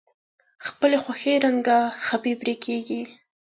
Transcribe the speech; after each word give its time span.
خپلې 0.67 0.97
خوښې 1.03 1.33
رنګه 1.45 1.77
خپې 2.07 2.33
پرې 2.41 2.53
کیږدئ. 2.65 3.01